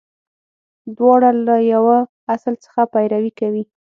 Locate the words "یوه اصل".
1.73-2.53